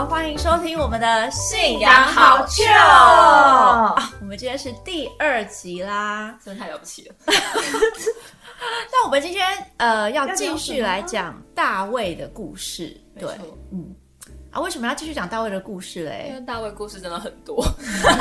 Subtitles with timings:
[0.00, 4.10] 好，欢迎收听我们的信仰好糗啊！
[4.22, 7.14] 我们今天是第二集啦，真的太了不起了。
[8.90, 13.28] 那我们今天呃要继续来讲大卫的故事，对，
[13.72, 13.94] 嗯，
[14.50, 16.28] 啊，为什么要继续讲大卫的故事嘞？
[16.30, 17.62] 因为大卫故事真的很多。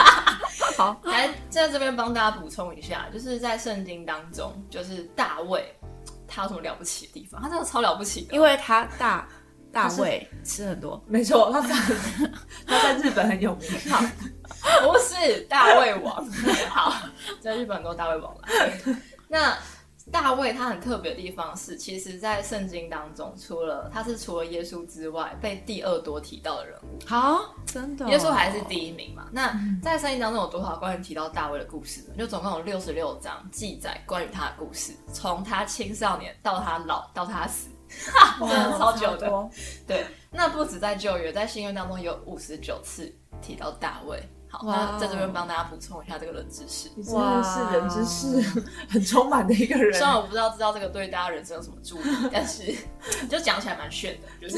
[0.77, 5.73] 好， 来在这边帮大家补充一下，就是在圣经当中，就是大卫
[6.27, 7.41] 他有什么了不起的地方？
[7.41, 9.25] 他真的超了不起的，因为他大。
[9.71, 11.75] 大卫吃很多，没错，他在
[12.65, 13.69] 他在日本很有名。
[13.89, 14.01] 好，
[14.81, 16.25] 不是大胃王。
[16.69, 16.93] 好，
[17.39, 18.41] 在日本很多大胃王了。
[19.27, 19.55] 那
[20.11, 26.97] 大卫他很特别的地方是，其实，在圣经当中，除了他是除了耶稣之外，被第二多提到的人物。
[27.05, 29.27] 好，真的，耶稣还是第一名嘛？
[29.31, 32.15] 那在圣经当中有多少关于提到大卫的故事呢？
[32.17, 37.69] 就总共有六十六章记载关于他的故事，从他青少年到他老到他死。
[38.39, 39.49] 真的超久的，
[39.87, 44.21] 对，那不止在旧约，在新约当中有五十九次提到大卫。
[44.51, 46.89] 好，那在这边帮大家补充一下这个冷知识。
[47.13, 49.93] 哇，是人知识很充满的一个人。
[49.93, 52.75] 虽然我不知道知道这个对大家人生有什么助益，但是
[53.29, 54.57] 就讲起来蛮炫的，就是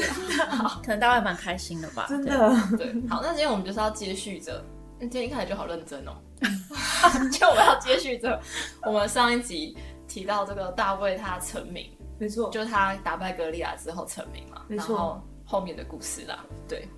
[0.82, 2.06] 可能大家蛮开心的吧。
[2.08, 2.32] 真的，
[2.78, 2.86] 对。
[3.06, 4.64] 好，那今天我们就是要接续着，
[4.98, 6.16] 今天一开始就好认真哦，
[7.30, 8.40] 就我们要接续着
[8.84, 9.76] 我们上一集
[10.08, 11.90] 提到这个大卫他成名。
[12.22, 16.38] 没错，就是他打败格利亚之后成名嘛，没错，后面的故事啦。
[16.68, 16.88] 对，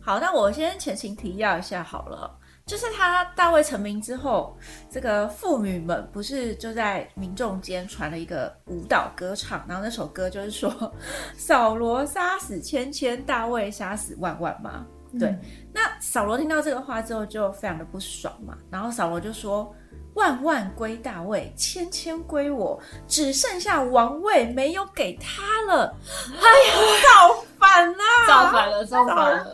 [0.00, 2.34] 好，那我先前情提要一下好了，
[2.64, 4.56] 就是他大卫成名之后，
[4.90, 10.90] 这个妇女们不是就在民众间传了一个舞蹈歌唱，然后那首歌就是说
[11.36, 14.86] 扫罗杀死千千，大卫杀死万万嘛。
[15.20, 15.38] 对，
[15.74, 19.70] 那扫罗听到这个话之后就非常的不爽嘛，然后扫罗就说。
[20.14, 25.94] 万万归大卫，千千归我，只剩下王位没有给他了。
[26.28, 27.98] 哎呀，造反了！
[28.26, 28.84] 造反了！
[28.84, 29.04] 造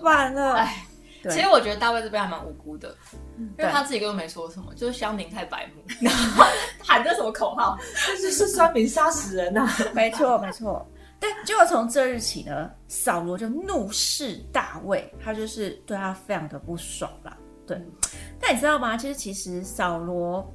[0.02, 0.54] 反了！
[0.54, 0.86] 哎，
[1.24, 2.94] 其实我觉得大卫这边还蛮无辜的，
[3.38, 6.08] 因为他自己根本没说什么，就是乡民太白目，
[6.84, 7.78] 喊着什么口号，
[8.20, 9.66] 就是酸民杀死人呐！
[9.94, 10.86] 没错， 没错。
[11.22, 17.36] 但结果从这日起呢，扫罗就怒视大卫，他就是对他非常的不爽啦。
[17.66, 17.78] 对，
[18.40, 18.96] 但你知道吗？
[18.96, 20.52] 其实，其实扫罗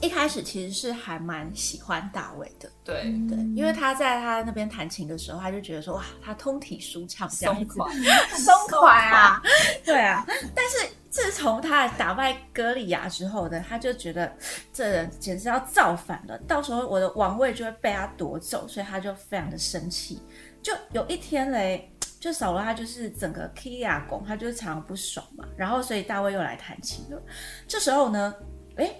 [0.00, 2.70] 一开始其实是还蛮喜欢大卫的。
[2.84, 7.90] 对对，因为他在他那边弹琴的时候，他就觉得说哇，他通体舒畅，松垮，
[8.36, 9.42] 松垮啊！
[9.84, 10.24] 对啊。
[10.54, 14.30] 但是自从他打败歌利亚之后呢，他就觉得
[14.72, 20.20] 这人简直要造反了，到时候我的王位就会被他夺走，所以他就非常的生气。
[20.62, 21.90] 就有一天嘞。
[22.20, 27.22] 就扫罗他就是整个 K 亚拱，他就是常常不爽嘛，然后所以大卫又来弹琴了。
[27.66, 28.34] 这时候呢，
[28.76, 28.90] 哎，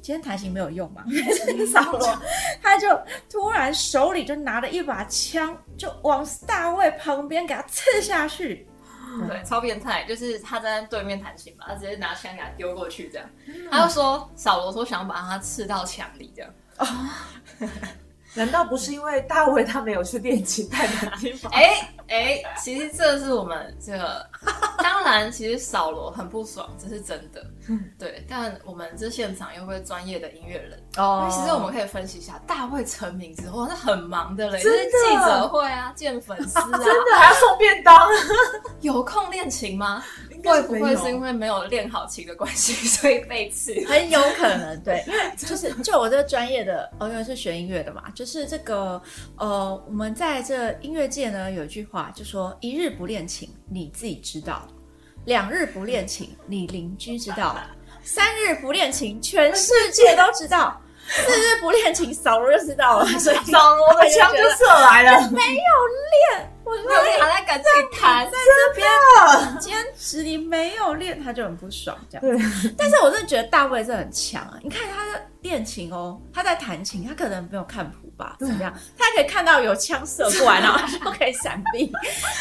[0.00, 1.04] 今天弹琴没有用嘛？
[1.72, 2.18] 扫罗
[2.62, 2.88] 他就
[3.28, 8.66] 突然手里就拿了一把枪，就往大卫旁边给他刺下去。
[9.28, 13.28] 对，超变态，就是他在对面弹琴嘛，他直接拿枪给他丢过去，这样。
[13.68, 16.52] 他就说扫罗说想把他刺到墙里，这样。
[18.34, 21.50] 难道不是因为大卫他没有去练琴太难听吗？
[21.52, 24.26] 哎哎，其实这是我们这个，
[24.82, 27.44] 当然，其实扫罗很不爽，这是真的。
[27.98, 38.08] 对，但我们这现场又会专业的音乐人哦，其实我们可以分析一下，大卫成名之后是很忙的嘞，就是记者会啊，见粉丝啊， 真的还要送便当，
[38.80, 40.02] 有空练琴吗？
[40.42, 43.74] 会不会是因为没有练好琴的关系，所以被刺？
[43.86, 49.00] 很有可能， 对，因为就是就我这个专业的，哦，因为是学音乐的嘛，就是这个
[49.36, 54.68] 呃，我们在这音乐界呢有一句话，就说一日不练琴，你自己知道；
[55.24, 57.56] 两日不练琴，你邻居知道；
[58.02, 60.80] 三日不练琴，全世界都知道。
[61.12, 63.06] 四日不练琴，扫罗就知道了。
[63.18, 65.28] 所以扫罗的枪就射来了。
[65.32, 65.70] 没有
[66.36, 67.66] 练，我没有练，还在赶紧
[67.98, 68.88] 弹，在这边
[70.10, 70.22] 坚持。
[70.22, 72.38] 你没有练，他就很不爽这样。
[72.38, 74.58] 对，但是我真的觉得大卫是很强啊！
[74.62, 78.36] 你看他的练琴哦，他在弹琴，他可能没有看谱吧？
[78.40, 78.72] 怎么样？
[78.98, 81.90] 他可以看到有枪射过来， 然后就可以闪避，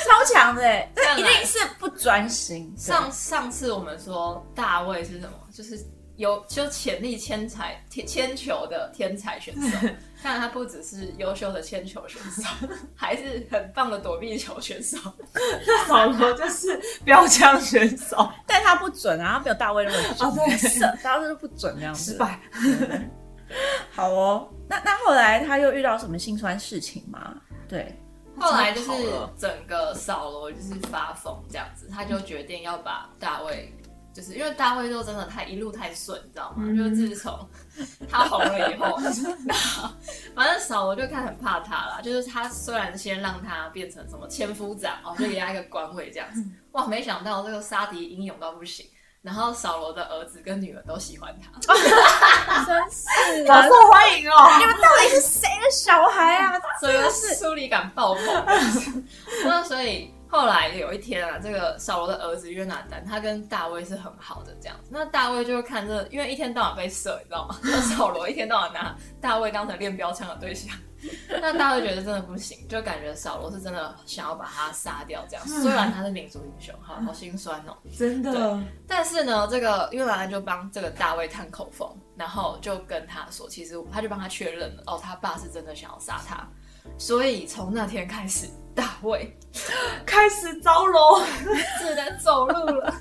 [0.06, 0.62] 超强的。
[0.96, 2.74] 这一定是不专心。
[2.78, 5.32] 上上次我们说大卫是什么？
[5.54, 5.80] 就是。
[6.20, 9.78] 有就潜力千才天铅球的天才选手，
[10.22, 12.44] 看来他不只是优秀的铅球选手，
[12.94, 14.98] 还是很棒的躲避球选手。
[15.88, 22.12] 扫罗就是标枪选手，但他不准啊，他没有大卫那么准，对，大家都不准这样子。
[22.12, 22.38] 失败。
[23.96, 27.34] 好哦，那那后来他又遇到什么心酸事情吗？
[27.70, 27.98] 对，
[28.38, 28.92] 后来就是
[29.38, 33.74] 整个扫罗就是发疯这样子，他就决定要把大卫。
[34.14, 36.66] 就是因为大卫就真的太一路太顺，你知道吗？
[36.76, 37.50] 就是自从
[38.10, 38.98] 他红了以后，
[40.36, 42.00] 反正扫罗就看很怕他啦。
[42.04, 46.44] 就是他虽然先让他变成什么千夫长哦，就给他一个官位这样子。
[46.72, 48.86] 哇，没想到这个杀敌英勇到不行，
[49.22, 51.60] 然后扫罗的儿子跟女儿都喜欢他，
[52.66, 54.58] 真是 好受欢迎哦。
[54.60, 56.54] 你们到底是谁的小孩啊？
[56.80, 56.98] 所以
[57.36, 58.24] 疏离感爆棚。
[59.46, 64.90] 那所以后来有一天啊，这个扫罗的儿子约拿丹，他跟大卫是很好的这样子。
[64.92, 67.58] 那大卫就看这，因为一天到晚被射，你知道吗？
[67.64, 70.74] 那扫罗一天到晚拿大卫当成练标枪的对象。
[71.42, 75.48] 那大卫觉得真的不行，就感觉扫罗是真的想要把他杀掉这样。
[75.48, 77.76] 虽然他是民族英雄，好好心酸哦。
[77.98, 86.46] 真的，但是呢，这个约拿丹就帮这个大卫探口风，然后就跟他说，其实他就帮他确认了，哦，他爸是真的想要杀他。
[86.98, 89.34] 所以从那天开始，大卫
[90.06, 91.22] 开始招楼，
[91.80, 92.94] 只能走路了。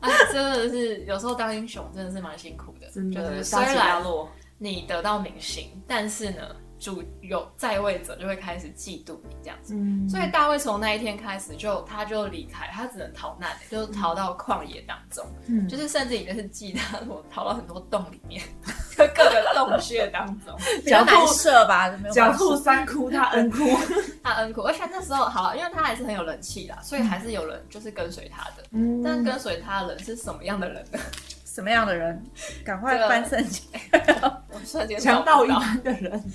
[0.00, 4.28] 哎，真的是有时候当英雄真的是蛮辛苦的，真就是的虽然落。
[4.60, 6.42] 你得到明星，但是呢，
[6.78, 9.74] 主有在位者就会开始嫉妒你这样子。
[9.74, 18.42] 嗯，所以大卫从那一天开始就他就离开，他只能逃难，就逃到旷野当中，嗯就是甚至已经是记他我逃到很多洞里面，
[18.96, 20.54] 就各个洞穴当中。
[20.84, 21.88] 比较难射吧？
[22.02, 23.58] 没有狡办法兔三哭，他恩哭。
[24.22, 28.64] 他恩哭，而且那时候好，因为他还是很有人气啦，所以还是有人就是跟随他的。
[28.72, 30.98] 嗯但跟随他的人是什么样的人呢？
[31.58, 32.24] 什么样的人？
[32.64, 33.64] 赶快翻圣经。
[34.48, 36.32] 我瞬间强盗一般的人，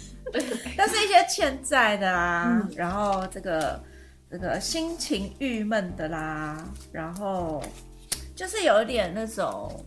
[0.75, 3.81] 但是一些欠债的啦，嗯然后这个
[4.29, 6.61] 这个心情郁闷的啦，
[6.91, 7.63] 然后
[8.35, 9.85] 就是有一点那种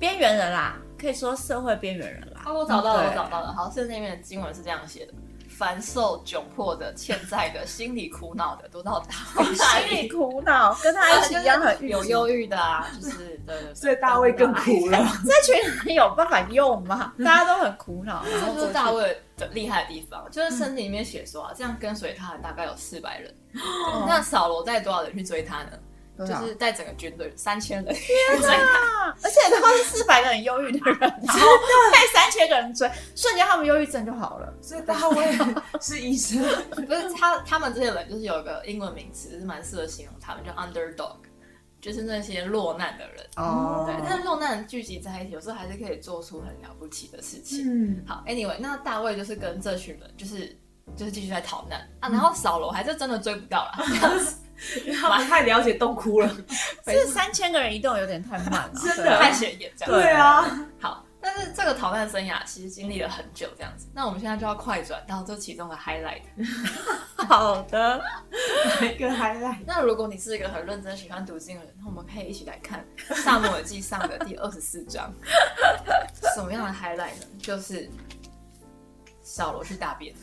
[0.00, 2.40] 边缘人啦，可以说社会边缘人啦。
[2.46, 3.52] 哦，我找到了，我找到了。
[3.52, 5.12] 好，圣经里面的经文是这样写的：
[5.62, 10.08] 凡受窘迫的、欠债的、 心里苦恼的，都到大卫 心里里。
[10.08, 13.16] 苦恼，跟他一起一样很 有忧郁的啊，就是
[13.46, 14.98] 对对对，所以大卫更苦了。
[15.24, 17.14] 这群人有办法用吗？
[17.24, 23.32] 大家都很苦恼，然后这就是大卫的厉害的地方，就是圣经里面写说啊，这样跟随他的大概有四百人。
[24.04, 25.70] 那扫罗带多少人去追他呢？
[26.26, 27.94] 就就是在整个军队三千人。
[27.94, 29.08] 去追他。
[29.08, 31.48] 啊，而且他们是四百个很忧郁的人， 然后
[31.92, 34.52] 被三千个人追，瞬间他们忧郁症就好了。
[34.60, 35.38] 所以大卫
[35.80, 41.16] 是医生， 不是他，他们这些人就是有一个英文名词，是蛮适合形容他们，叫 underdog，
[41.80, 43.26] 就是那些落难的人。
[43.36, 43.84] 哦。
[43.86, 47.64] 对，但是落难人聚集在一起，有时候还是可以做出很了不起的事情。
[47.66, 50.56] 嗯，好，anyway，那大卫就是跟这群人，就是
[50.96, 51.80] 就是继续在逃难。
[52.00, 54.36] 啊，然后扫罗还是真的追不到了，这样子
[54.84, 56.36] 因为他们太了解洞窟了。
[56.84, 59.92] 这三千个人移动有点太慢了， 真的对太显眼这样。
[59.92, 66.22] 对啊，好，但是这个逃难生涯其实经历了很久这样子，那我们现在就要快转到这其中的 highlight。
[67.28, 68.02] 好的，
[68.82, 69.58] 一个 highlight。
[69.66, 72.84] 那如果你是一个很认真喜欢读经的人，那我们可以一起来看
[73.14, 75.12] 《萨姆耳记》上的第二十四章。
[76.34, 77.26] 什么样的 highlight 呢？
[77.40, 77.88] 就是
[79.22, 80.14] 小罗去大便。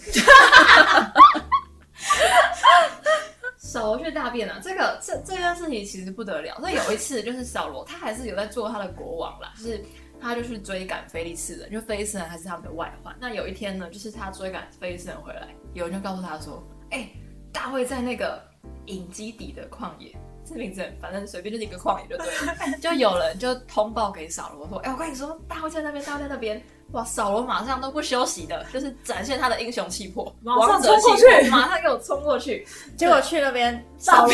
[3.70, 6.58] 扫罗去大便啊，这个这这件事情其实不得了。
[6.60, 9.80] 那有一次就是扫罗，他还是有在做他的国王啦，就是
[10.20, 13.16] 他就去追赶菲利士人，就菲利士人还是他们的外患。
[13.20, 17.08] 那有一天呢，就是他追赶菲利士人回来，有人就告诉他说：“哎、
[17.54, 18.42] 大卫在那个
[18.88, 22.78] 隐基底的旷野。”这名字反正随便就是一个旷野就对了。
[22.82, 26.60] 就有人就通报给扫罗说：“哎、我跟你说，大卫在那边，大卫在那边。”
[26.92, 32.68] 哇，扫罗马上都不休息的，就是展现他的英雄气魄，马上王者冲过气魄去马上给我冲过去。
[32.98, 34.34] 结果去那边扫罗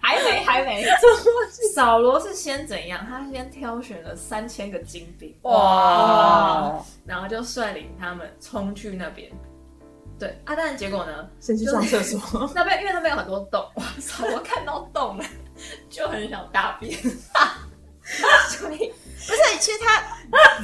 [0.00, 0.84] 还没还没，
[1.74, 3.04] 扫罗是先怎样？
[3.06, 9.30] 他先挑选了三千个精兵，哇，然后就率领他们冲去那边。
[10.18, 11.28] 对啊，但是结果呢？
[11.38, 12.50] 先去上厕所。
[12.56, 15.24] 那边因为那边有很多洞，哇，扫罗看到洞了，
[15.90, 16.98] 就很想大便，
[18.48, 18.90] 所以
[19.26, 20.02] 不是，其实他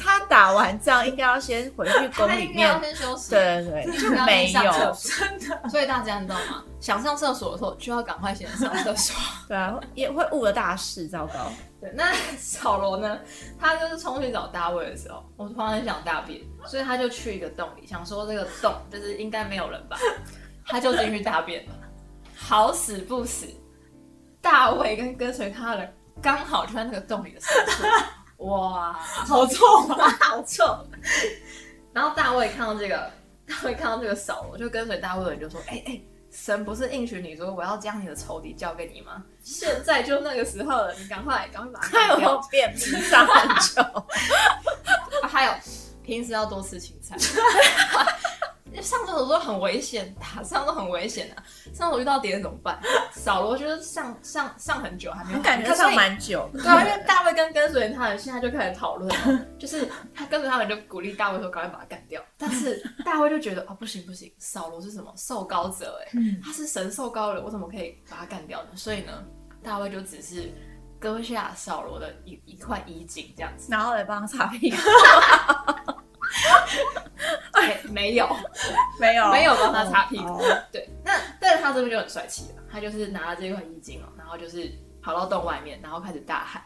[0.00, 3.30] 他打完仗应该要先回去宫里 他应该要面，先休息。
[3.30, 5.68] 对对对，就没有，所，真的。
[5.68, 6.64] 所以大家你知道吗？
[6.80, 9.16] 想上厕所的时候就要赶快先上厕所。
[9.48, 11.50] 对啊，也会误了大事，糟糕。
[11.80, 13.18] 对，那小罗呢？
[13.58, 19.96] 他就是冲去找大卫的时候，我突然很想大便，所以他就去一个洞里，想说这个洞就是应该没有人吧，
[20.66, 21.72] 他就进去大便了。
[22.36, 23.46] 好死不死，
[24.40, 27.84] 大卫跟跟随他的人刚好就在那个洞里的深处，
[28.42, 30.08] 哇，好臭啊！
[30.20, 30.86] 好臭！
[31.92, 33.10] 然后大卫看到这个，
[33.46, 39.22] 大卫看到这个手，我，就跟随大卫的人就说：“哎、哎、神不是应许你说我要将你的仇敌交给你吗？
[39.42, 43.82] 现在就那个时候了，你赶快赶快把它 他有没干掉有便秘上很久？
[45.22, 45.52] 啊还有
[46.02, 47.16] 平时要多吃青菜。
[48.80, 51.42] 上厕所都很危险，打上都很危险啊！
[51.74, 52.80] 上厕所遇到敌人怎么办？
[53.12, 56.48] 扫罗就是上上上很久还没有，感觉上蛮久。
[56.52, 68.70] 对啊，因为大卫跟跟随他的现在就开始讨论了， 就是他跟随他们就鼓励大卫说赶快把他干掉，但是大卫就觉得哦不行不行，扫罗是什么受高者哎，他是神受高人，我怎么可以把他干掉呢？
[68.74, 69.24] 所以呢，
[69.62, 70.50] 大卫就只是
[70.98, 74.76] 割下扫罗的一一块衣襟这样子，然后来帮他擦屁股。
[77.66, 78.28] 没没有，
[79.00, 80.42] 没有，没有帮他擦屁股。
[80.70, 84.70] 对，那但是他这边就很帅气了，他就是拿了这块衣襟哦，然后就是
[85.02, 86.62] 跑到洞外面，然后开始大喊：“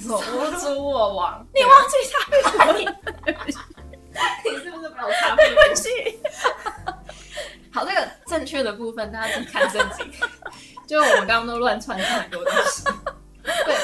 [0.00, 1.96] 说我主我王，你忘记
[2.44, 2.92] 擦屁股，
[4.48, 5.60] 你是不是没有擦屁股？”
[7.72, 10.10] 好，这个正确的部分大家自己看正经，
[10.86, 12.84] 就我们刚刚都乱串很多东西。
[13.42, 13.74] 对，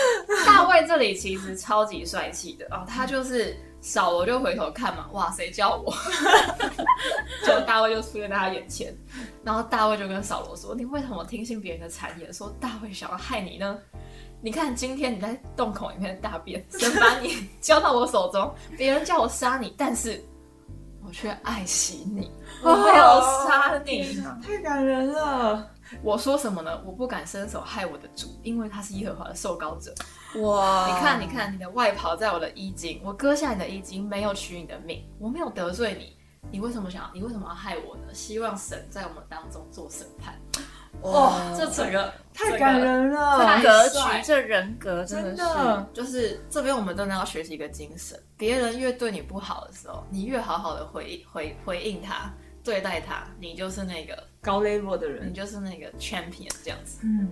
[0.47, 3.57] 大卫这里其实超级帅气的哦，他就是。
[3.81, 5.95] 扫罗就回头看嘛，哇，谁叫我？
[7.47, 8.97] 就大卫就出现在他眼前，
[9.45, 13.79] 然后大卫就跟扫罗说：“你为什么听信别人的谗言，说大卫想要害你呢？
[14.41, 20.23] 你看今天你在洞口里面大便，神把你交到我手中， 别人叫我杀你，但是
[21.05, 22.31] 我却爱惜你，
[22.63, 25.71] 我没有杀你，太感人了。”
[26.03, 26.83] 我说什么呢？
[26.85, 29.95] 我不敢伸手害我的主，因为他是耶和华的受膏者。
[30.37, 30.87] 哇！
[30.89, 36.17] 你看，你看，你的外袍在我的衣襟，我割下你的衣襟，没有取你的命，我没有得罪你，
[36.51, 37.11] 你为什么想？
[37.15, 38.13] 你为什么要害我呢？
[38.13, 40.35] 希望神在我们当中做审判。
[41.03, 52.33] 哇，这整个太感人了，这格局，这人格真的是，就是这边我们真的要学习一个精神：别人越对你不好的时候，你越好好的回回回应他。
[52.65, 56.99] 对待他，你就是那个高 level 的人，你就是那个 champion 这样子。
[57.03, 57.31] 嗯，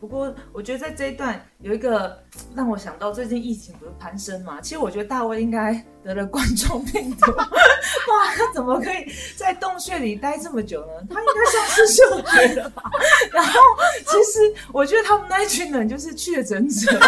[0.00, 2.18] 不过我觉得在这一段有一个
[2.56, 4.58] 让我想到，最近疫情不是攀升嘛？
[4.62, 7.30] 其实我觉得大卫应该得了冠状病毒。
[7.36, 11.06] 哇，他怎么可以在洞穴里待这么久呢？
[11.10, 12.82] 他应该丧失嗅觉了吧？
[13.30, 13.60] 然后，
[14.06, 14.40] 其实
[14.72, 16.98] 我觉得他们那一群人就是确诊者。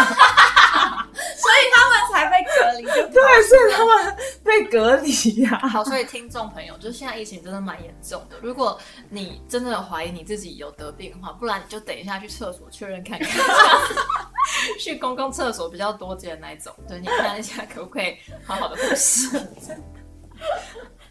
[3.11, 5.59] 对，所以他们被隔离呀。
[5.67, 8.37] 好，所以听众朋友，就是现在疫情真的蛮严重的。
[8.41, 8.79] 如果
[9.09, 13.29] 你真的有怀疑你自己有得病的话，不然你就等一下去厕所确认看看。
[14.79, 18.15] 去公共厕所比较多见的那一种，对你看一下可不可以
[18.45, 19.27] 好好的呼吸。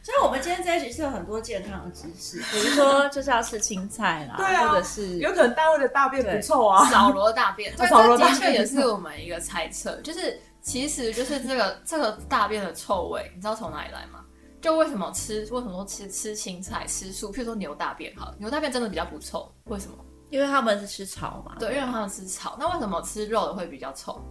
[0.05, 14.25] 所以，我们今天这一集是有很多健康的知识，比如说就是要吃青菜啦，对或者是有可能大卫的大便不臭啊，扫 罗大便，扫罗的确也是我们一个猜测，就是其实就是这个 这个大便的臭味，你知道从哪里来吗？
[14.61, 19.97] 就为什么吃为什么说吃吃青菜吃素，譬如说牛大便，好，牛大便真的比较不臭，为什么？
[20.31, 24.23] 因为他们是吃草嘛，对，因为他们吃草，那为什么吃肉的会比较臭？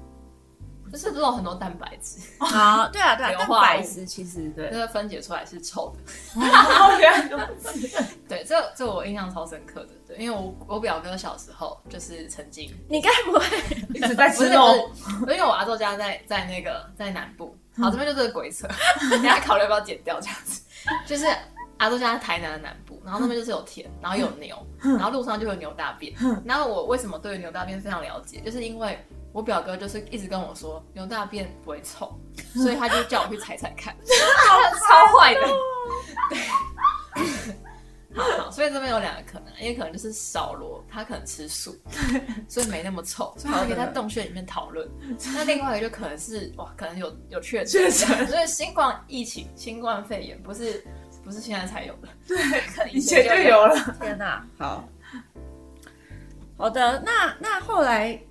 [0.92, 6.42] 就是肉很多蛋白质啊，对啊，对啊，蛋白质其实对，那个分解出来是臭的。
[8.28, 13.46] 对，这这我印象超深刻的，对，因为我我表哥小时候就是曾经，你该不会
[13.94, 14.92] 一直在吃肉？
[15.22, 18.68] 因为我阿周家在在那个在南部，好，这边就是个鬼扯，
[19.22, 20.62] 你还考虑要不要剪掉这样子？
[21.06, 21.26] 就是
[21.78, 26.14] 阿周家在台南的南部，然后那边就是有田，然后有牛，然后路上就有牛大便。
[26.44, 28.42] 然后我为什么对牛大便非常了解？
[28.42, 29.00] 就是因为。
[29.34, 32.20] 我表哥就是一直跟我说牛大便不会臭，
[32.54, 33.96] 所以他就叫我去踩踩看
[34.88, 35.42] 超坏的。
[36.30, 36.38] 对，
[38.38, 41.74] 好，所以这边有两个可能，一个可能就是扫罗他可能吃素，
[42.50, 44.86] 所以没那么臭，所以可以在洞穴里面讨论。
[45.34, 47.90] 那另外一个就可能是哇，可能有有确诊，
[48.28, 50.84] 所以新冠疫情、新冠肺炎不是
[51.24, 53.96] 不是现在才有的， 对，以前就有了。
[54.02, 54.84] 天哪，好
[56.58, 58.22] 好的，那那后来。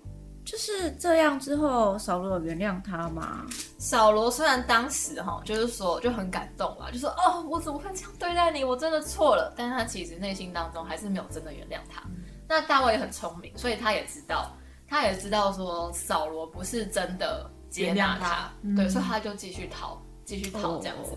[0.50, 3.46] 就是这样之后，扫罗有原谅他吗？
[3.78, 8.64] 扫罗虽然当时哈，就是说就很感动了，就说哦，我怎么会这样对待你？
[8.64, 9.54] 我真的错了。
[9.56, 12.02] 但是他其实内心当中还是没有真的原谅他。
[12.48, 14.50] 那大卫也很聪明，所以他也知道，
[14.88, 21.12] 他也知道说扫罗不是真的接纳他，对，所以他就继续逃，继续逃这样子。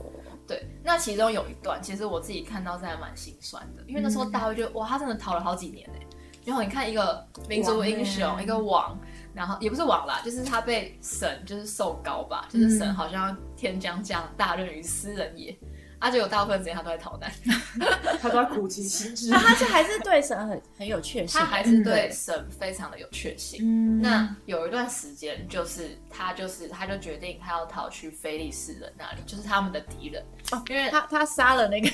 [0.48, 6.06] 对，那其中有一段，其实我自己看到是还蛮心酸的，因为那时候大卫就哇，他真的逃了好几年哎。
[6.46, 8.96] 然后你看一个民族英雄，一个王。
[9.34, 15.58] 然后也不是网啦，就是他被神就是受高吧，就是神好像天将降大任于斯人也。
[16.04, 17.32] 而且有大部分时间他都在逃难，
[18.22, 19.30] 他都在苦其心志。
[19.30, 23.62] 那他就还是对神很很有确信，他还是对神非常的有确信。
[23.64, 30.22] 嗯，那有一段时间，就是他就是他就决定他要逃去菲利士人那里，就是他们的敌人。
[30.52, 31.90] 哦，因为他他杀了那个，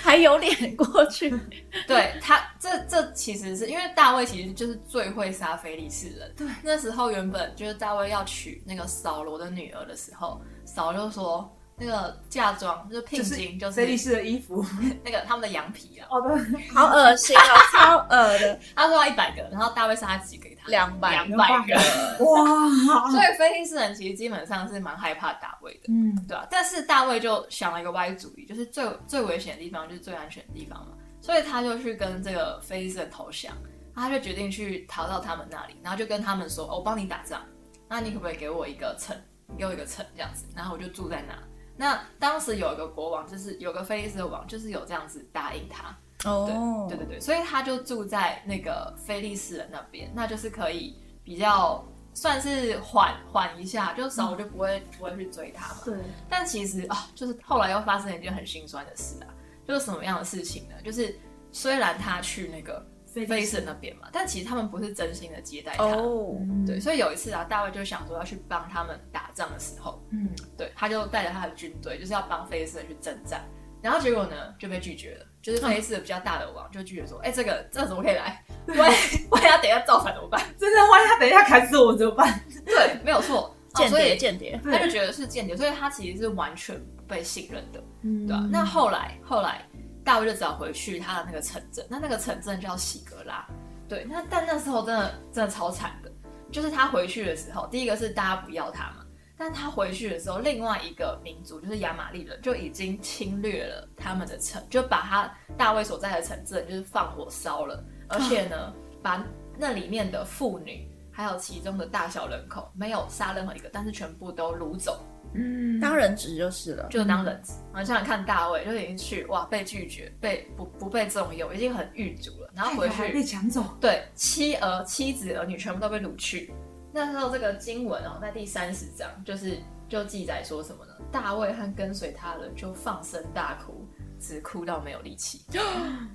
[0.00, 1.34] 还有脸过去。
[1.88, 6.32] 对他，这这其实是因为大卫其实就是最会杀菲利士人。
[6.36, 11.53] 对，那时候原本就是大卫要娶那个扫罗的女儿的时候，扫罗就说。
[11.76, 14.64] 那个嫁妆就是聘金，就是菲利斯的衣服。
[15.04, 16.06] 那个他们的羊皮啊。
[16.10, 21.74] 哦，对，好恶心哦，超恶的， 他说要一百个，然后大卫杀他几给他两百两百个。
[22.24, 33.52] 哇，所以菲利斯人其实基本上是蛮害怕大卫的，嗯，对啊，但是大卫就想了一个歪主意，就是最最危险的地方就是最安全的地方嘛，所以他就去跟这个菲利斯人投降，
[33.94, 37.42] 他就决定去逃到他们那里，然后就跟他们说：“哦我帮你打仗，
[37.88, 39.16] 那你可不可以给我一个城？
[39.58, 41.34] 给我一个城这样子，然后我就住在那。”
[41.76, 45.96] 那当时有一个国王，就是有个菲利斯的王，就是有这样子答应他，
[46.30, 55.80] 哦，对对对，所以他就住在那个菲利斯人那边，那就是可以比较算是缓缓一下，就少我就不会、不会去追他嘛。
[55.84, 55.96] 对，
[56.28, 59.26] 但其实啊，就是后来又发生了一件很心酸的事啊，
[59.66, 60.74] 就是什么样的事情呢？
[60.84, 61.18] 就是
[61.50, 65.84] 虽然他去那个菲菲利士人那边嘛，但其实他们不是真心的接待他。
[65.84, 70.28] 哦，对，所以有一次啊，大卫就想说要去帮他们打仗的时候，嗯，
[70.58, 73.44] 对，他就带着他的军队，就是要帮菲斯去征战，
[73.80, 78.44] 然后结果呢就被拒绝了，就是菲斯比较大的王就拒绝说，哎、这个这个怎么可以来？
[78.66, 80.40] 万一万一他等一下造反怎么办？
[80.58, 82.40] 真的，万一他等一下砍死我怎么办？
[82.66, 88.26] 对，没有错， 间谍哦所以间谍，他就觉得是间谍，所以他其实是完全不被信任的，嗯。
[88.26, 89.62] 对吧、那后来后来
[90.04, 93.46] 大卫就只好回去他的那个城镇，那那个城镇叫喜格拉，
[93.88, 96.12] 对，那但那时候真的真的超惨的，
[96.52, 99.04] 就是他回去的时候，第一个是大家不要他嘛，
[99.36, 109.24] 但他回去的时候，另外一个民族就是亚玛力人就已经侵略了他们的城，就把他大卫所在的城镇就是放火烧了，而且呢，把
[109.56, 115.00] 那里面的妇女还有其中的大小人口没有杀任何一个，但是全部都掳走，
[115.34, 116.86] 嗯，当人质就是了。
[116.88, 117.52] 就当人质。
[117.72, 126.52] 然后想想看，大卫就已经去哇，被拒绝，被不不被重用，已经很郁卒了，然后回去被去，抢走，对妻儿、妻子、儿女全部都被掳去。
[126.92, 130.92] 那时候这个经文哦，在第三十章就是就记载说什么呢？
[131.10, 133.86] 大卫和跟随他人就放声大哭，
[134.20, 135.44] 只哭到没有力气，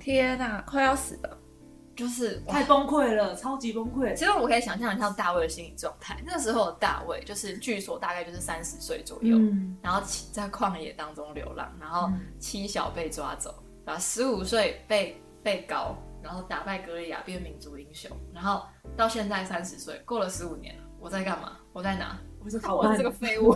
[0.00, 1.38] 天哪，快要死了！
[2.00, 4.14] 就是太崩溃了，超级崩溃。
[4.14, 6.18] 其实我可以想象一下大卫的心理状态。
[6.24, 10.00] 那时候的大卫就是据说大概就是三十岁左右，嗯，然后
[10.32, 18.62] 在旷野当中流浪，然后嗯妻小被抓走，然后十五岁被被告，然后打败格利亚变民族英雄，然后
[18.96, 21.58] 到现在三十岁，过了十五年了，我在干嘛？
[21.74, 22.18] 我在哪？
[22.42, 22.48] 我
[22.96, 23.48] 是个废物，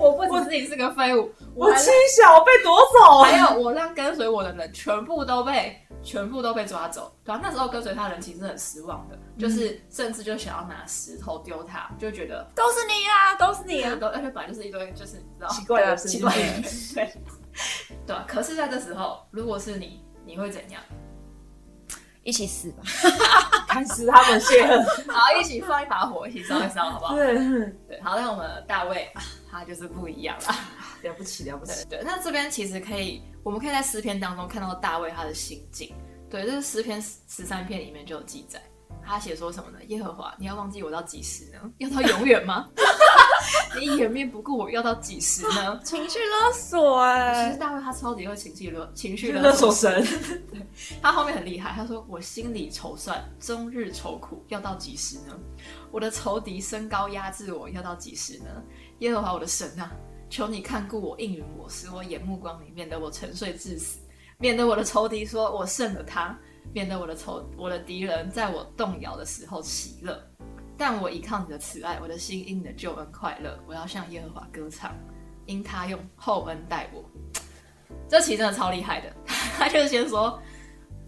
[0.00, 13.94] 我不只自己是个废物，我还我妻小被夺走，还有我让跟随我的人全部都被全部都被抓走，对啊，那时候跟随他的人其实很失望的，就是甚至就想要拿石头丢他，就觉得都是你啊，都是你啊！
[13.94, 16.62] 都而且本来就是一堆就是你知道奇怪的奇怪的人
[16.94, 17.12] 对
[18.06, 18.24] 对啊。
[18.26, 20.82] 可是在这时候，如果是你，你会怎样？
[22.24, 22.82] 一起死吧！
[23.84, 24.84] 他们泄恨。
[25.08, 27.14] 好，一起放一把火，一起烧一烧，好不好？
[27.14, 27.34] 对，
[27.88, 30.54] 对，好，那我们的大卫啊他就是不一样了。
[31.02, 31.86] 了不起了不起。
[31.88, 35.94] 对，那这边其实可以，我们可以在诗篇当中看到大卫他的心境。
[36.28, 38.60] 对，这是诗篇十三篇里面就有记载，
[39.04, 39.78] 他写说什么呢？
[39.86, 41.58] 耶和华，你要忘记我到几时呢？
[41.78, 42.68] 要到永远吗？
[43.78, 45.80] 你掩面不顾我，要到几时呢？
[45.84, 50.06] 情绪勒索哎、其实大卫他超级会情绪勒情绪勒勒索索， 神，
[51.02, 55.38] 他后面很厉害，他说我心里筹算，终日愁苦，要到几时呢？
[55.90, 58.46] 我的仇敌升高压制我，要到几时呢？
[59.00, 59.92] 耶和华我的神啊，
[60.30, 63.98] 求你看顾我，应允我，使我眼目光明，免得我沉睡致死，
[64.38, 66.36] 免得我的仇敌说我胜了他，
[66.72, 70.18] 免得我的仇我的敌人在我动摇的时候喜乐。
[70.78, 73.58] 但我依靠你的慈爱，我的心因你的救恩快乐。
[73.66, 74.94] 我要向耶和华歌唱，
[75.46, 77.04] 因他用厚恩待我。
[78.08, 79.12] 这其实真的超厉害的，
[79.56, 80.40] 他就先说：“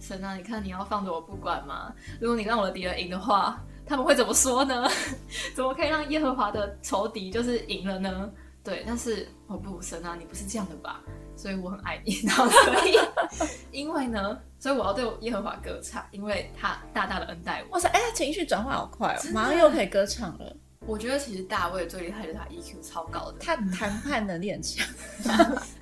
[0.00, 1.92] 神啊，你看你要放着我不管吗？
[2.20, 4.88] 如果你让我的敌人赢的话，他们会怎么说呢？
[5.54, 8.30] 怎么可以让耶和华的仇敌就是赢了呢？
[8.64, 11.00] 对，但是我不，神啊，你不是这样的吧？
[11.36, 12.98] 所以我很爱你，然后所以
[13.70, 17.74] 因为呢，所以我要对耶和华歌唱，因为他大大的恩待我。
[17.74, 20.56] 哇塞，哎、他情绪转换好快哦，马上又可以歌唱了。
[20.86, 24.86] 我觉得其实大卫最厉害的是他 EQ 超高的，他谈判能力很强，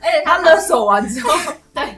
[0.00, 1.96] 而且他他勒索完之后， 对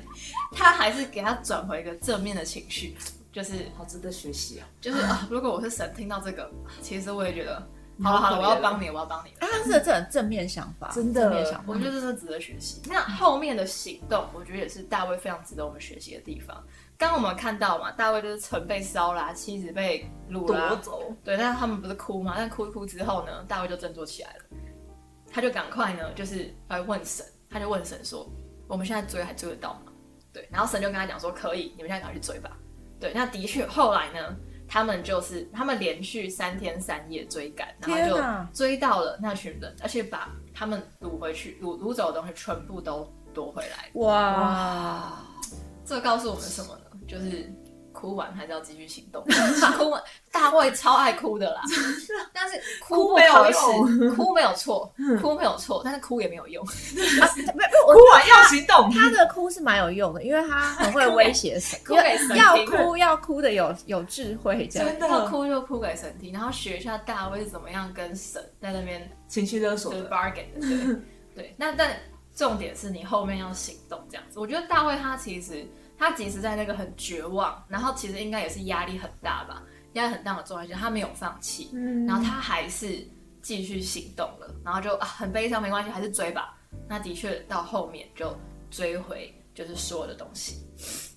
[0.53, 2.97] 他还是给他转回一个正面的情绪，
[3.33, 4.69] 就是好值得学习啊！
[4.81, 6.51] 就是啊，如果我是神，听到这个，
[6.83, 9.31] 其实我也觉得，你好了好了，我要帮你，我要帮你。
[9.41, 11.65] 啊，他是这很正面想法，真的正面想法。
[11.67, 12.81] 我觉得这是值得学习。
[12.89, 16.57] 那后面的行动，我觉得也是大卫非常值得我们学习的地方。
[16.97, 22.35] 刚刚我们看到嘛，大卫就是城被烧啦，妻子被掳啦，走，对，但是他们不是哭吗？
[22.37, 24.45] 但哭一哭之后呢，大卫就振作起来了，
[25.31, 28.29] 他就赶快呢，就是来问神，他就问神说
[28.67, 29.93] ：“我们现在追还追得到吗？”
[30.33, 32.57] 对，然后神就跟他讲说：“可以，你们现在赶快去追吧。”
[33.01, 34.37] 对，那的确后来呢，
[34.69, 43.89] 他们就是他们连续三天三夜追赶，然后就追到了那群人，而且把他们掳回去掳掳走的东西全部都夺回来。
[43.95, 45.25] 哇，
[45.85, 46.85] 这告诉我们什么呢？
[47.09, 47.51] 就是
[47.99, 49.25] 哭完还是要继续行动。
[49.77, 51.63] 哭完，大卫超爱哭的啦，
[52.33, 56.65] 但是哭没有可用耻，哭没有错，哭没有错，但是哭也没有用。
[57.89, 58.89] 哭完要行动。
[58.93, 64.89] 他的哭是蛮有用的，因为他很会威胁神， 哭给神要哭要哭的有有智慧这样。
[64.89, 70.97] 真的要哭就哭给神听，然后学一下大卫是怎么样跟神在那边情绪勒索就是的，bargain 的，对
[71.35, 71.55] 对。
[71.57, 71.97] 那但
[72.35, 74.39] 重点是你后面要行动这样子。
[74.39, 75.67] 我觉得大卫他其实
[75.99, 79.63] 他即使在那个很绝望，然后其实应该也是压力很大吧，
[79.95, 83.05] 压力很大的状态下，他没有放弃，嗯然后他还是
[83.43, 86.57] 继续行动了，然后就啊很悲伤，没关系，还是追吧。
[86.87, 88.35] 那的确到后面就
[88.71, 90.65] 追回就是所有的东西。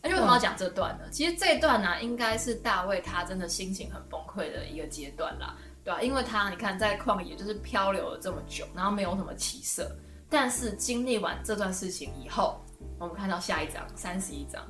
[0.01, 1.05] 那就为什么要讲这段呢？
[1.11, 9.95] 其实这段呢、应该是大卫他真的心情很崩溃的一个阶段啦，对吧、因为他你看在旷野就是漂流了这么久，然后没有什么起色，
[10.29, 12.60] 但是经历完这段事情以后，
[12.99, 14.61] 我们看到下一章三十一章，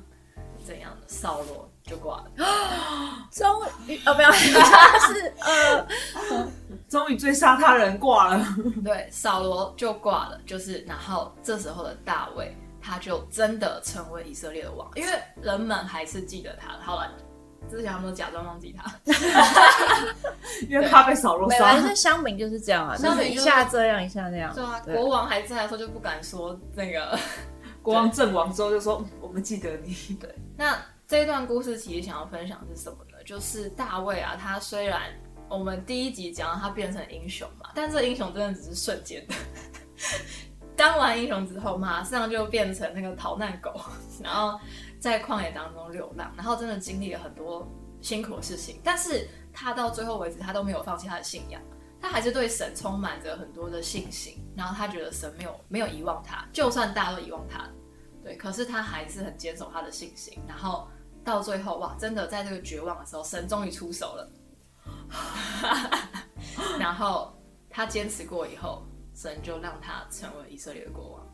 [0.64, 2.24] 怎样的扫罗就挂了。
[3.30, 5.86] 终于哦，没有， 是呃，
[6.88, 8.46] 终于追杀他人挂了。
[8.84, 16.72] 对，扫罗就挂了，就是然后这时候的大卫，他就真的成为以色列的王，因为人们还是记得他。
[16.84, 17.10] 好了，
[17.70, 18.92] 之前他们都假装忘记他，
[20.68, 21.88] 因为怕被扫落本来杀。
[21.88, 24.54] 是乡民就是这样啊，就是一乡民就是下这样一下那样。
[24.54, 27.18] 对啊，对国王还在的时候就不敢说那个。
[27.82, 29.94] 国王阵亡之后就说：“嗯我们记得你。
[30.20, 30.76] 对，那
[31.08, 33.22] 这一段故事其实想要分享的是什么呢？
[33.24, 35.10] 就是大卫啊，他虽然
[35.48, 39.34] 我们第一集讲到他变成英雄嘛，但这英雄真的只是瞬间的。
[40.76, 43.78] 当完英雄之后，马上就变成那个逃难狗，
[44.22, 44.58] 然后
[44.98, 47.66] 在旷野当中流浪，然后真的经历了很多
[48.00, 48.80] 辛苦的事情。
[48.82, 51.60] 但是他到最后为止，他都没有放弃他的信仰，
[52.02, 54.36] 他还是对神充满着很多的信心。
[54.54, 57.66] 然后他觉得神没有没有遗忘他，就算大家都遗忘他，
[58.22, 60.38] 对，可是他还是很坚守他的信心。
[60.46, 60.86] 然后
[61.24, 64.30] 到最后，哇，真的在这个绝望的时候，神终于出手了。
[66.78, 67.32] 然后
[67.70, 68.84] 他坚持过以后，
[69.14, 71.26] 神就让他成为以色列的国王。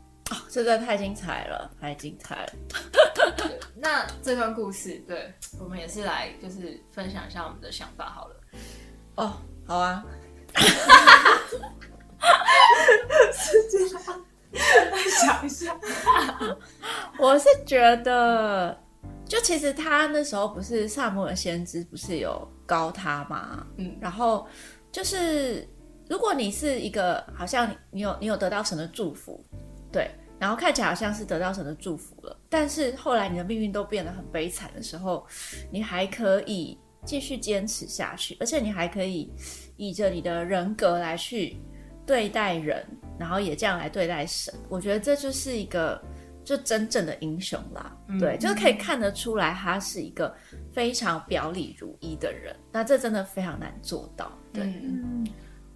[0.47, 2.53] 这段太精彩了，太精彩了。
[3.75, 8.35] 那这段故事，对我们也是来就是分享一下我们的想法好了。
[9.15, 9.33] 哦，
[9.65, 10.05] 好啊，
[15.09, 15.77] 想一下，
[17.17, 18.77] 我是觉得，
[19.25, 23.65] 就其实他那时候不是萨摩尔先知不是有高他吗？
[23.77, 24.47] 嗯然后
[24.91, 25.67] 就是
[26.09, 29.43] 如果你是一个好像你你有你有得到神的祝福，
[29.91, 30.09] 对，
[30.39, 35.25] 然后看起来好像是得到神的祝福了，但是后来你的命运都变得很悲惨的时候，
[35.71, 39.31] 你还可以继续坚持下去，而且你还可以
[39.77, 41.57] 以着你的人格来去
[42.05, 42.85] 对待人，
[43.17, 44.53] 然后也这样来对待神。
[44.69, 46.01] 我觉得这就是一个
[46.43, 50.35] 就真正的英雄啦，对，就是可以看得出来他是一个
[50.71, 52.55] 非常表里如一的人。
[52.71, 55.27] 那这真的非常难做到，对，嗯，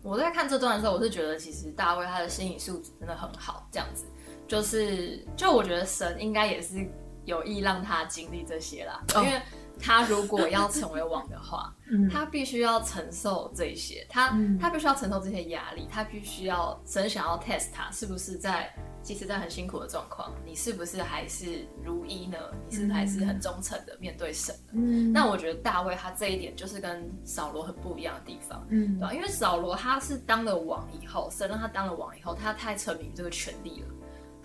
[0.01, 4.05] 我在看这段的时候，我是觉得其实大卫他的心理素质真的很好，这样子。
[4.47, 6.85] 就是就我觉得神应该也是
[7.25, 9.23] 有意让他经历这些啦，哦。
[9.23, 9.41] 因为
[9.79, 22.37] 他如果要成为王的话，嗯他必须要承受这些，他、嗯他必须要承受这些压力，他必须要神想要 test 他是不是在即使在很辛苦的状况，你是不是还是如一呢？
[22.69, 24.71] 你是不是还是很忠诚的面对神呢？
[24.73, 28.65] 嗯那我觉得大卫他这一点就是跟扫罗很不一样的地方。
[28.69, 29.13] 嗯对吧？
[29.13, 33.87] 因为扫罗他是当了王以后，神让他当了王以后，他太沉迷于这个权力了。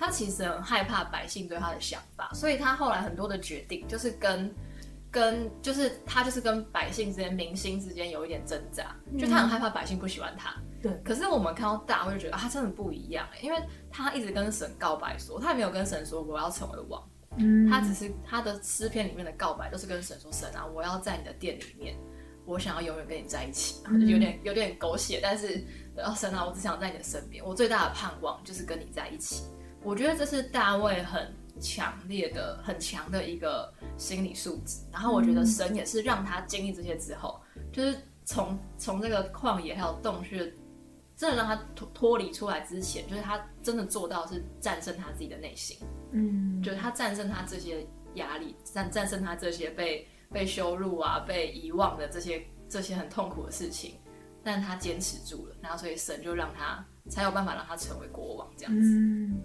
[0.01, 4.49] 他其实很害怕百姓对他的想法，所以他后来很多的决定就是跟
[5.11, 10.55] 跟就是他就是跟百姓之间、明星之间有一点挣扎，就他很害怕百姓不喜欢他。
[10.81, 17.03] 对可是我们看到大卫就觉得啊，他真的不一样欸，因为他一直跟神告白说，他也没有跟神说我要成为王，
[17.37, 21.97] 嗯他只是他的诗篇里面的告白都是跟神说：“神啊，我要在你的殿里面，
[22.45, 23.83] 我想要永远跟你在一起。
[24.07, 25.65] 有点有点狗血，但是
[25.97, 27.45] 哦，神啊，我只想在你的身边。
[27.45, 29.43] 我最大的盼望就是跟你在一起。
[29.83, 34.79] 我觉得这是大卫很强烈的、很强的一个心理素质。
[34.93, 37.41] 然后我觉得神也是让他经历这些之后，
[37.73, 40.53] 就是从从这个旷野还有洞穴。
[41.17, 45.77] 真的让他脱脱离出来之前，就是他真的做到是战胜他自己的内心，
[46.13, 53.97] 嗯就是他战胜他这些压力，战战胜他这些被被羞辱啊、被遗忘的这些这些很痛苦的事情，
[54.45, 58.89] 但他坚持住了，然后所以神就让他才有办法让他成为国王这样子。
[58.89, 59.41] 嗯，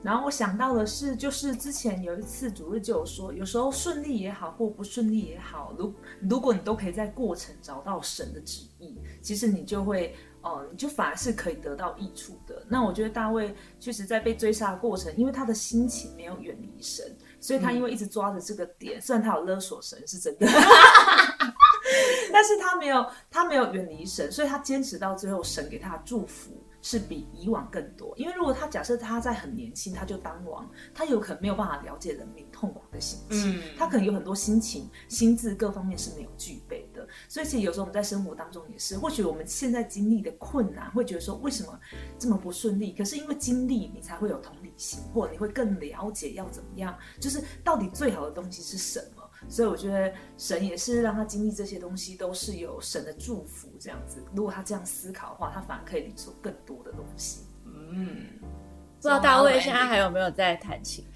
[0.00, 12.64] 然后我想到的是，就是之前有一次主日就有说，有时候顺利也好，或不顺利也好，如如果你都可以在过程找到神的旨意，其实你就会，呃，你就反而是可以得到益处的。
[12.68, 17.04] 那我觉得大卫确实在被追杀的过程，因为他的心情没有远离神，
[17.40, 20.46] 所以他因为一直抓着这个点，虽然他有勒索神是真的，
[22.32, 26.52] 但是他没有他没有远离神，所以他坚持到最后，神给他祝福。
[26.80, 37.06] 是比以往更多，因为如果他假设他在很年轻他就当王，他有可能没有办法了解人民痛苦的心情，他可能有很多心情、心智各方面是没有具备的。
[37.28, 41.78] 所以其实有时候我们在生活当中也是，或许我们现在经历的困难，会觉得说为什么
[42.18, 42.92] 这么不顺利？
[42.92, 49.17] 可是因为经历，你才会有同理心，或者你会更了解要怎么样，就是到底最好的东西是什么。
[49.48, 54.24] 所以我觉得神也是让他经历这些东西，都是有神的祝福这样子。
[54.34, 57.46] 如果他这样思考的话，他反而可以领受更多的东西。
[57.64, 61.04] 嗯，不知道大卫现在还有没有在弹琴？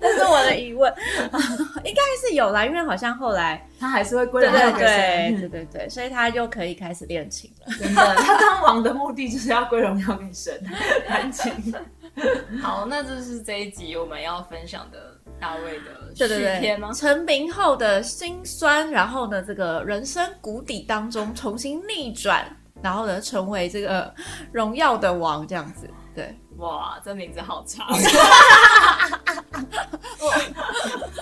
[0.00, 0.92] 这是我的疑问。
[1.84, 5.40] 应该是有啦，因为好像后来他还是会归荣耀给神。
[5.40, 7.72] 对对对，所以他就可以开始练琴了。
[7.78, 10.60] 真的，他当王的目的就是要归荣耀给神，
[11.06, 11.52] 弹琴。
[12.60, 15.20] 好，那这是这一集我们要分享的。
[15.42, 16.92] 大卫的续篇吗？
[16.92, 22.46] 成名后的辛酸，然后呢，这个人生谷底当中重新逆转，
[22.80, 24.14] 然后呢，成为这个
[24.52, 25.90] 荣耀的王，这样子。
[26.14, 27.86] 对，哇，这名字好长。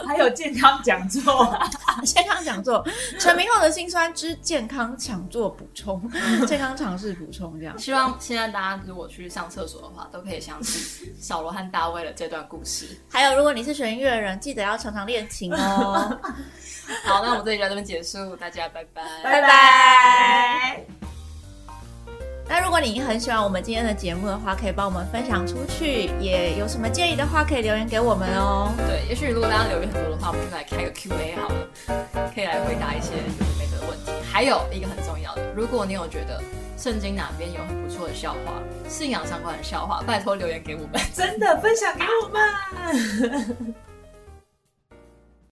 [0.07, 1.57] 还有健康讲座，
[2.05, 2.85] 健康讲座，
[3.19, 6.01] 成名后的辛酸之健康讲座补充，
[6.47, 7.79] 健康尝试补充，这样。
[7.79, 12.99] 希望现在大家如果去上厕所的话，都可以想起小罗和大卫的这段故事。
[13.09, 16.19] 还有，如果你是学音乐的人，记得要常常练琴哦。
[17.05, 21.10] 好，那我们这里就到这边结束，大家拜拜，拜拜。
[22.51, 26.11] 那如果你很喜欢我们今天的节目的话，可以帮我们分享出去。
[26.19, 28.73] 也有什么建议的话，可以留言给我们哦。
[28.89, 31.69] 对，也许如果大家留言很多的话，我们就来开个 Q&A 好了，
[32.35, 34.11] 可以来回答一些有的没的问题。
[34.29, 36.43] 还有一个很重要的，如果你有觉得
[36.77, 43.77] 圣经哪边有很不错的笑话，信仰相关的笑话，拜托留言给我们，真的分享给我们。